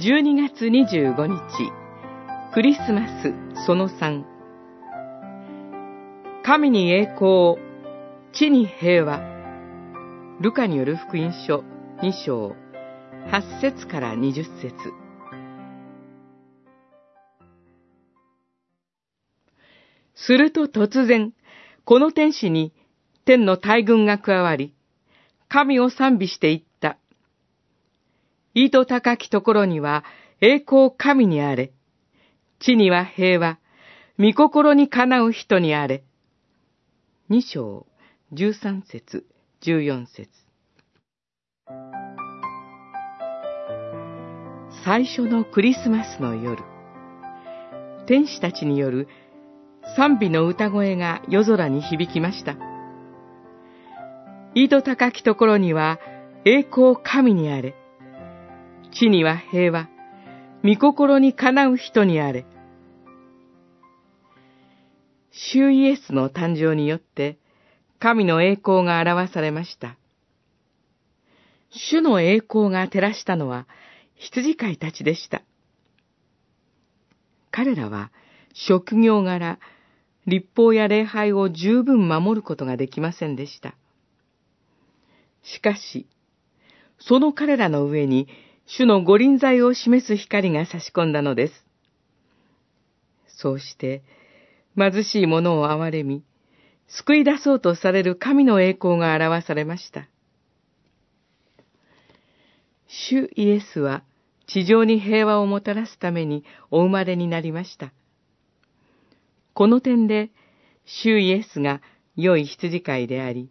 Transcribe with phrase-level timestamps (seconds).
[0.00, 1.72] 12月25日、
[2.54, 3.34] クリスマス
[3.66, 4.22] その3。
[6.44, 7.56] 神に栄光、
[8.32, 9.18] 地に平和。
[10.40, 11.64] ルカによる福音書。
[12.00, 12.54] 2章、
[13.32, 14.92] 8節から20節。
[20.14, 21.32] すると突然、
[21.84, 22.72] この天使に
[23.24, 24.76] 天の大軍が加わり、
[25.48, 26.67] 神を賛美していっ
[28.58, 28.64] た。
[28.64, 30.04] 意図高きところには
[30.40, 31.72] 栄光神にあれ。
[32.60, 33.58] 地には平和、
[34.18, 36.02] 御心にかなう人にあれ。
[37.28, 37.86] 二章、
[38.32, 39.26] 十三節、
[39.60, 40.28] 十四節。
[44.84, 46.62] 最初のクリスマスの夜、
[48.06, 49.08] 天使たちによる
[49.96, 52.56] 賛美の歌声が夜空に響きました。
[54.54, 55.98] 井戸高きところには
[56.44, 57.74] 栄光神にあれ。
[58.98, 59.88] 地には平和、
[60.64, 62.44] 御心にかなう人にあれ。
[65.30, 67.38] 主イエスの誕生によって、
[68.00, 69.96] 神の栄光が表されました。
[71.70, 73.68] 主の栄光が照らしたのは、
[74.16, 75.42] 羊飼いたちでした。
[77.52, 78.10] 彼らは、
[78.52, 79.60] 職業柄、
[80.26, 83.76] 立法や礼拝を十分守ることができませんでした。
[85.44, 86.08] しかし、
[86.98, 88.26] その彼らの上に
[88.70, 91.64] 主の御臨在を示す光が差し込んだのです。
[93.26, 94.02] そうして、
[94.76, 96.22] 貧しい者を憐れみ、
[96.86, 100.06] 救い出そうとされる神の栄光が表されました。
[102.88, 104.02] 主イエスは
[104.46, 107.92] 地上に平和をもたらすためにお生まれになりました。
[109.54, 110.30] この点で、
[110.84, 111.80] 主イエスが
[112.16, 113.50] 良い羊飼いであり、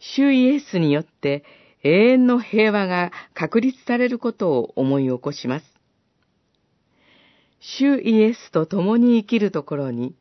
[0.00, 1.44] 主イエスによって
[1.84, 5.66] 永遠の平和が確立されることを思い起こします。
[7.60, 10.14] 主イエスと共に生きるところに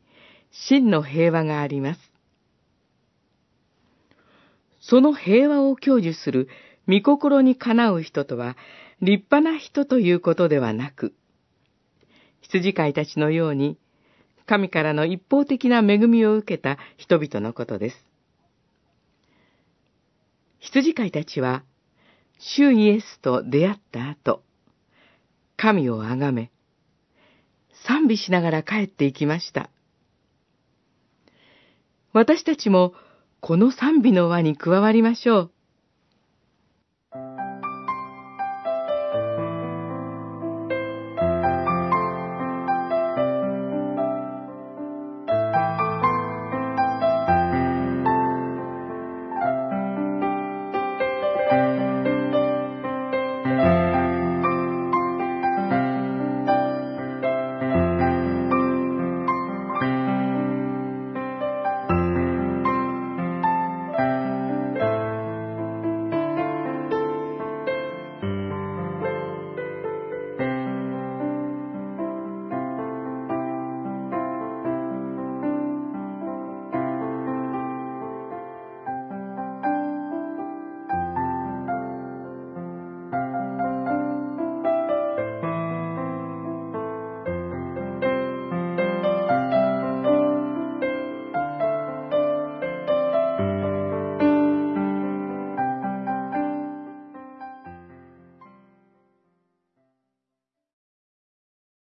[0.52, 2.00] 真の平和があります。
[4.82, 6.50] その平和を享受する
[6.88, 8.58] 御心にかなう人とは
[9.02, 11.14] 立派な人ということではなく、
[12.42, 13.78] 羊飼いたちのように
[14.46, 18.13] 神からの一方的な恵みを受けた人々のことです。
[20.64, 21.64] 羊飼いたちは、
[22.40, 24.44] 主イエスと出会った後、
[25.58, 26.52] 神をあがめ、
[27.86, 29.70] 賛美しながら帰っていきました。
[32.14, 32.94] 私たちも
[33.42, 35.53] この賛美の輪に加わりましょう。